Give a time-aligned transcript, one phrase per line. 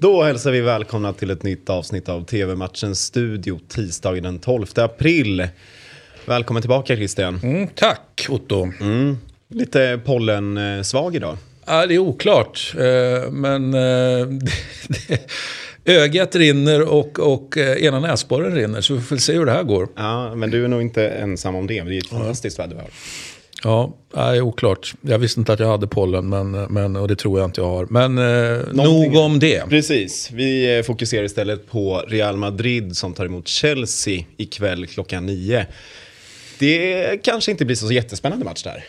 [0.00, 5.48] Då hälsar vi välkomna till ett nytt avsnitt av TV-matchens studio tisdagen den 12 april.
[6.26, 7.40] Välkommen tillbaka Christian.
[7.42, 8.68] Mm, tack Otto.
[8.80, 9.18] Mm.
[9.48, 11.36] Lite pollensvag idag.
[11.66, 14.28] Ja, det är oklart, eh, men eh,
[15.94, 18.80] ögat rinner och, och eh, ena näsborren rinner.
[18.80, 19.88] Så vi får se hur det här går.
[19.96, 21.82] Ja, men du är nog inte ensam om det.
[21.82, 22.90] Det är ett fantastiskt väder vi har.
[23.62, 24.94] Ja, är oklart.
[25.00, 27.68] Jag visste inte att jag hade pollen, men, men, och det tror jag inte jag
[27.68, 27.86] har.
[27.90, 29.68] Men eh, nog om det.
[29.68, 30.30] Precis.
[30.32, 35.66] Vi fokuserar istället på Real Madrid som tar emot Chelsea ikväll klockan nio.
[36.58, 38.84] Det kanske inte blir så jättespännande match där.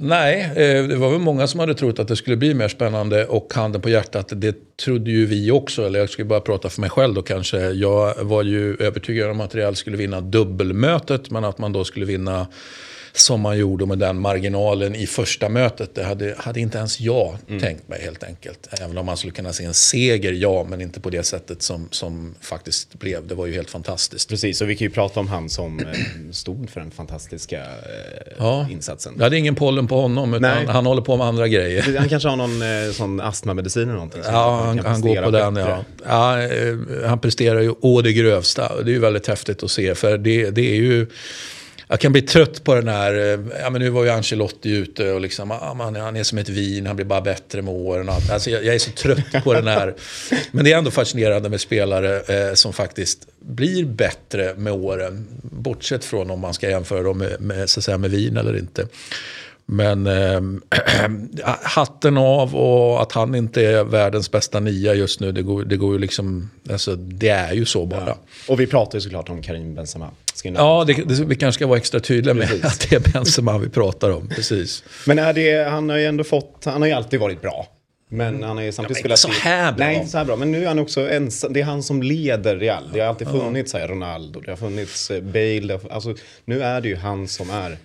[0.00, 3.26] Nej, eh, det var väl många som hade trott att det skulle bli mer spännande
[3.26, 5.86] och handen på hjärtat, det trodde ju vi också.
[5.86, 7.58] Eller jag ska bara prata för mig själv då kanske.
[7.58, 12.06] Jag var ju övertygad om att Real skulle vinna dubbelmötet, men att man då skulle
[12.06, 12.46] vinna
[13.12, 15.94] som man gjorde med den marginalen i första mötet.
[15.94, 17.60] Det hade, hade inte ens jag mm.
[17.60, 18.68] tänkt mig helt enkelt.
[18.80, 21.88] Även om man skulle kunna se en seger, ja, men inte på det sättet som,
[21.90, 23.26] som faktiskt blev.
[23.26, 24.28] Det var ju helt fantastiskt.
[24.28, 25.86] Precis, och vi kan ju prata om han som eh,
[26.32, 28.66] stod för den fantastiska eh, ja.
[28.70, 29.12] insatsen.
[29.16, 30.66] Jag hade ingen pollen på honom, utan Nej.
[30.66, 31.98] han håller på med andra grejer.
[31.98, 34.22] Han kanske har någon eh, sån astmamedicin eller någonting.
[34.24, 35.84] Ja, han, han går på den, ja.
[36.04, 36.36] ja.
[37.06, 38.82] Han presterar ju å det grövsta.
[38.82, 41.06] Det är ju väldigt häftigt att se, för det, det är ju
[41.88, 45.12] jag kan bli trött på den här, eh, ja men nu var ju Ancelotti ute
[45.12, 48.08] och liksom, ah, man, han är som ett vin, han blir bara bättre med åren.
[48.08, 49.94] Alltså jag, jag är så trött på den här.
[50.50, 55.26] Men det är ändå fascinerande med spelare eh, som faktiskt blir bättre med åren.
[55.42, 58.86] Bortsett från om man ska jämföra dem med, med, så säga, med vin eller inte.
[59.66, 60.40] Men äh,
[61.62, 65.76] hatten av och att han inte är världens bästa nia just nu, det går, det
[65.76, 68.06] går ju liksom, alltså det är ju så bara.
[68.06, 68.18] Ja.
[68.48, 70.10] Och vi pratar ju såklart om Karim Benzema.
[70.44, 72.64] Ja, det, det, vi kanske ska vara extra tydliga med Precis.
[72.64, 74.28] att det är Benzema vi pratar om.
[74.28, 74.84] Precis.
[75.06, 77.66] Men är det, han har ju ändå fått, han har ju alltid varit bra.
[78.10, 79.18] Men han har ju samtidigt spelat...
[79.18, 79.86] Så här bra.
[79.86, 80.36] Nej, inte så här bra.
[80.36, 81.52] Men nu är han också ensam.
[81.52, 82.90] Det är han som leder Real.
[82.92, 85.80] Det har alltid funnits här Ronaldo, det har funnits eh, Bale.
[85.90, 86.14] Alltså,
[86.44, 87.76] nu är det ju han som är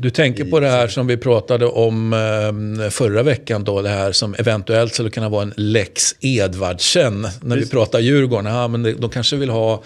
[0.00, 4.12] du tänker på det här som vi pratade om eh, förra veckan då, det här
[4.12, 7.28] som eventuellt skulle kunna vara en lex Edvardsen.
[7.40, 7.68] När Just.
[7.68, 9.82] vi pratar Djurgården, ja, men de kanske vill ha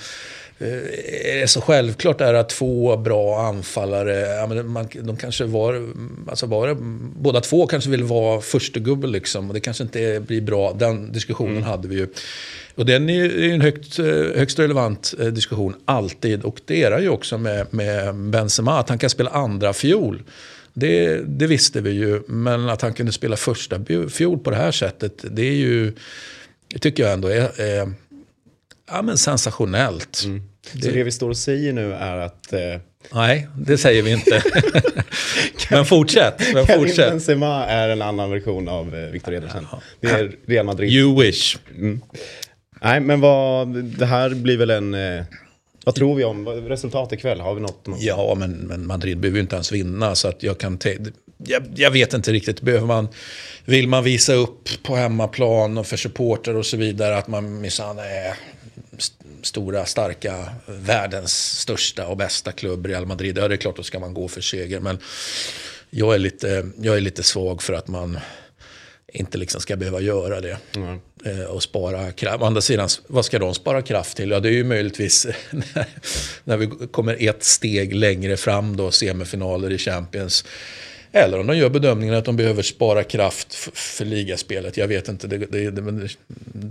[1.24, 5.88] är det så självklart är att två bra anfallare, ja, men man, de kanske var,
[6.28, 6.76] alltså var det,
[7.16, 9.48] båda två kanske vill vara första gubbe liksom.
[9.48, 11.68] Och det kanske inte blir bra, den diskussionen mm.
[11.68, 12.06] hade vi ju.
[12.74, 13.98] Och den är ju en högt,
[14.36, 16.42] högst relevant eh, diskussion alltid.
[16.42, 20.22] Och det är det ju också med, med Benzema, att han kan spela andra fiol.
[20.74, 24.72] Det, det visste vi ju, men att han kunde spela första fiol på det här
[24.72, 25.92] sättet, det är ju,
[26.80, 27.92] tycker jag ändå är, är
[28.90, 30.22] ja, men sensationellt.
[30.24, 30.42] Mm.
[30.72, 30.82] Det...
[30.82, 32.52] Så det vi står och säger nu är att...
[32.52, 32.60] Eh...
[33.12, 34.42] Nej, det säger vi inte.
[35.70, 36.54] men fortsätt.
[36.54, 37.10] Men fortsätt.
[37.10, 39.66] Benzema är en annan version av eh, Victor Edersen.
[40.00, 40.92] Det är Real Madrid.
[40.92, 41.56] You wish.
[41.74, 42.00] Mm.
[42.82, 44.94] Nej, men vad, det här blir väl en...
[44.94, 45.24] Eh,
[45.84, 47.40] vad tror vi om resultatet ikväll?
[47.40, 47.86] Har vi något?
[47.86, 48.02] något?
[48.02, 50.14] Ja, men, men Madrid behöver ju inte ens vinna.
[50.14, 50.78] Så att jag kan...
[51.46, 52.60] Jag, jag, vet inte riktigt.
[52.60, 53.08] Behöver man,
[53.64, 57.98] vill man visa upp på hemmaplan och för supporter och så vidare att man minsann
[57.98, 58.34] är
[59.42, 63.38] stora, starka, världens största och bästa klubb, Real Madrid.
[63.38, 64.80] Ja, det är klart, då ska man gå för seger.
[64.80, 64.98] Men
[65.90, 68.18] jag är lite, jag är lite svag för att man
[69.12, 70.58] inte liksom ska behöva göra det.
[70.76, 70.98] Mm.
[71.48, 72.42] och spara kraft.
[72.42, 74.30] Å andra sidan, vad ska de spara kraft till?
[74.30, 75.26] Ja, det är ju möjligtvis
[76.44, 80.44] när vi kommer ett steg längre fram då, semifinaler i Champions.
[81.12, 84.76] Eller om de gör bedömningen att de behöver spara kraft för ligaspelet.
[84.76, 86.08] Jag vet inte, det, det, det,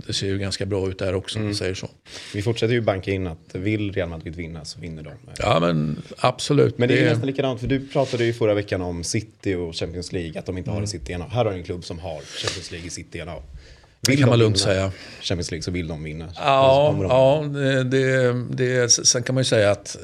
[0.06, 1.38] det ser ju ganska bra ut där också.
[1.38, 1.54] Mm.
[1.54, 1.88] Säger så.
[2.34, 5.12] Vi fortsätter ju banka in att vill Real Madrid vinna så vinner de.
[5.38, 6.78] Ja men absolut.
[6.78, 9.74] Men det är ju nästan likadant, för du pratade ju förra veckan om City och
[9.74, 10.74] Champions League, att de inte mm.
[10.74, 11.28] har det i sitt DNA.
[11.28, 13.34] Här har du en klubb som har Champions League i sitt DNA.
[14.08, 14.92] Vill det kan man lugnt säga.
[15.20, 16.28] Champions League så vill de vinna.
[16.36, 17.02] Ja, de.
[17.02, 19.96] ja det, det, det, sen kan man ju säga att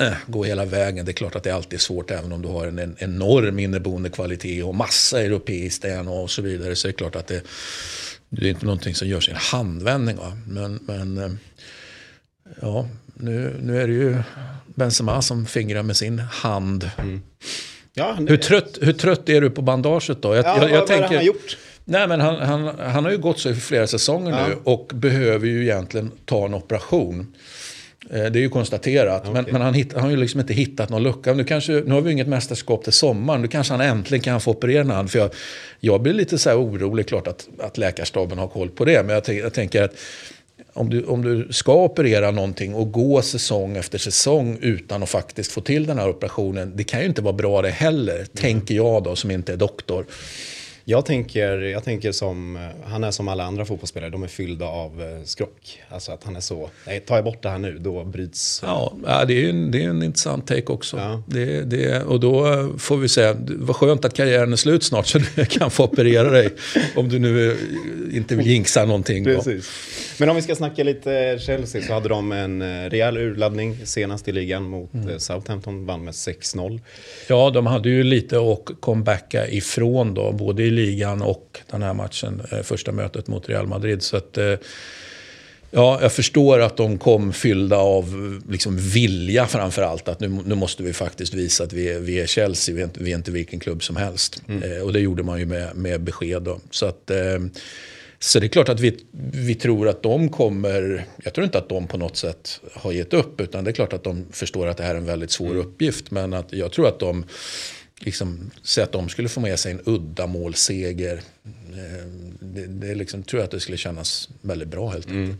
[0.00, 1.04] äh, gå hela vägen.
[1.04, 3.58] Det är klart att det alltid är svårt även om du har en, en enorm
[3.58, 6.76] inneboende kvalitet och massa europeiskt och så vidare.
[6.76, 7.42] Så är det klart att det,
[8.28, 10.16] det är inte någonting som görs i en handvändning.
[10.16, 10.32] Va?
[10.46, 11.30] Men, men eh,
[12.60, 14.16] ja, nu, nu är det ju
[14.66, 16.90] Benzema som fingrar med sin hand.
[16.98, 17.22] Mm.
[17.94, 20.34] Ja, hur, trött, hur trött är du på bandaget då?
[20.34, 21.56] Jag, ja, jag, jag vad, tänker, vad har han gjort?
[21.84, 24.46] Nej, men han, han, han har ju gått så i flera säsonger ja.
[24.46, 27.34] nu och behöver ju egentligen ta en operation.
[28.10, 29.20] Eh, det är ju konstaterat.
[29.20, 29.32] Okay.
[29.32, 31.34] Men, men, han, hitt, han har ju liksom inte hittat någon lucka.
[31.34, 33.42] Nu, kanske, nu har vi inget mästerskap till sommaren.
[33.42, 35.08] Nu kanske han äntligen kan få operera en.
[35.08, 35.30] För jag,
[35.80, 39.02] jag blir lite så här orolig, klart att, att läkarstaben har koll på det.
[39.02, 39.94] Men jag, jag tänker att
[40.72, 45.52] om du, om du ska operera någonting och gå säsong efter säsong utan att faktiskt
[45.52, 46.72] få till den här operationen.
[46.76, 48.26] Det kan ju inte vara bra det heller, mm.
[48.34, 50.06] tänker jag då som inte är doktor.
[50.90, 54.66] Jag tänker, jag tänker som, eh, han är som alla andra fotbollsspelare, de är fyllda
[54.66, 55.82] av eh, skrock.
[55.88, 58.60] Alltså att han är så, nej tar jag bort det här nu, då bryts...
[58.64, 58.92] Ja,
[59.28, 60.96] det är en, det är en intressant take också.
[60.96, 61.22] Ja.
[61.26, 65.18] Det, det, och då får vi säga, vad skönt att karriären är slut snart så
[65.34, 66.50] du kan få operera dig.
[66.96, 67.56] om du nu
[68.12, 69.24] inte vill jinxa någonting.
[69.24, 69.70] Precis.
[70.18, 74.32] Men om vi ska snacka lite Chelsea så hade de en rejäl urladdning senast i
[74.32, 75.20] ligan mot mm.
[75.20, 76.80] Southampton, vann med 6-0.
[77.28, 81.94] Ja, de hade ju lite att comebacka ifrån då, både i ligan och den här
[81.94, 84.02] matchen, eh, första mötet mot Real Madrid.
[84.02, 84.54] Så att, eh,
[85.70, 90.08] Ja, jag förstår att de kom fyllda av liksom vilja framför allt.
[90.08, 92.84] Att nu, nu måste vi faktiskt visa att vi är, vi är Chelsea, vi är,
[92.84, 94.42] inte, vi är inte vilken klubb som helst.
[94.48, 94.72] Mm.
[94.72, 96.42] Eh, och det gjorde man ju med, med besked.
[96.42, 96.60] Då.
[96.70, 97.38] Så, att, eh,
[98.20, 101.06] så det är klart att vi, vi tror att de kommer...
[101.24, 103.40] Jag tror inte att de på något sätt har gett upp.
[103.40, 105.58] Utan det är klart att de förstår att det här är en väldigt svår mm.
[105.58, 106.10] uppgift.
[106.10, 107.24] Men att jag tror att de
[108.00, 111.20] liksom, säga att de skulle få med sig en uddamålsseger.
[111.72, 112.06] Eh,
[112.40, 115.36] det, det liksom, tror jag att det skulle kännas väldigt bra helt mm.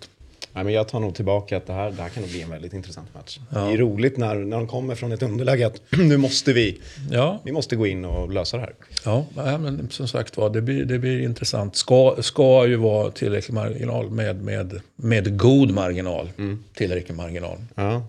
[0.58, 2.50] Ja, men jag tar nog tillbaka att det här, det här kan nog bli en
[2.50, 3.38] väldigt intressant match.
[3.50, 3.60] Ja.
[3.60, 7.40] Det är roligt när, när de kommer från ett underläge att nu måste vi, ja.
[7.44, 8.74] vi måste gå in och lösa det här.
[9.04, 9.26] Ja,
[9.58, 11.76] men som sagt var, det blir, det blir intressant.
[11.76, 16.28] Ska, ska ju vara tillräcklig marginal med, med, med god marginal.
[16.38, 16.64] Mm.
[16.74, 17.58] Tillräcklig marginal.
[17.74, 18.02] Ja.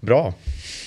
[0.00, 0.34] Bra.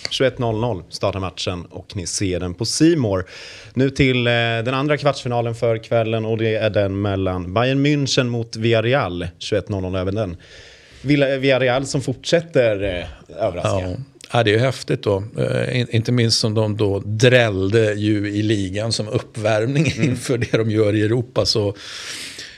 [0.09, 3.25] 21.00 startar matchen och ni ser den på Simor.
[3.73, 8.29] Nu till eh, den andra kvartsfinalen för kvällen och det är den mellan Bayern München
[8.29, 9.27] mot Villarreal.
[9.39, 10.37] 21.00 även den.
[11.01, 13.89] Villarreal som fortsätter eh, överraska.
[13.89, 13.95] Ja.
[14.33, 15.23] Ja, det är ju häftigt då.
[15.37, 20.09] Eh, inte minst som de då drällde ju i ligan som uppvärmning mm.
[20.09, 21.45] inför det de gör i Europa.
[21.45, 21.75] Så,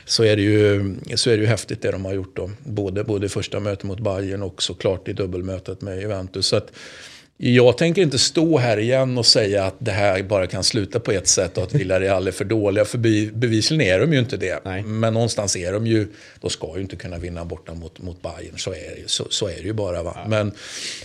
[0.06, 2.52] så, är det ju, så är det ju häftigt det de har gjort då.
[2.64, 6.48] Både, både första mötet mot Bayern och såklart i dubbelmötet med Juventus.
[6.48, 6.72] Så att,
[7.46, 11.12] jag tänker inte stå här igen och säga att det här bara kan sluta på
[11.12, 12.86] ett sätt och att Villarreal är för dåliga.
[12.86, 12.98] För
[13.32, 14.60] bevisligen är de ju inte det.
[14.66, 14.84] Nej.
[14.84, 16.08] Men någonstans är de ju,
[16.42, 18.58] de ska ju inte kunna vinna borta mot, mot Bayern.
[18.58, 20.04] Så är, så, så är det ju bara.
[20.04, 20.14] Va?
[20.16, 20.28] Ja.
[20.28, 20.52] Men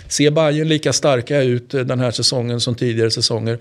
[0.08, 3.58] ser Bayern lika starka ut den här säsongen som tidigare säsonger?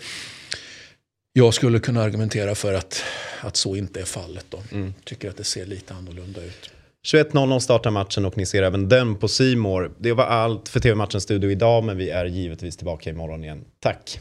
[1.33, 3.03] Jag skulle kunna argumentera för att,
[3.41, 4.45] att så inte är fallet.
[4.49, 4.59] Då.
[4.71, 4.93] Mm.
[5.03, 6.69] Tycker att det ser lite annorlunda ut.
[7.13, 9.91] 21.00 startar matchen och ni ser även den på Simor.
[9.99, 13.65] Det var allt för TV-matchens studio idag, men vi är givetvis tillbaka imorgon igen.
[13.79, 14.19] Tack!